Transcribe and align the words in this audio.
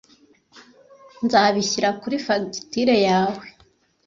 Nzabishyira 1.25 1.89
kuri 2.01 2.15
fagitire 2.25 2.95
yawe 3.07 3.45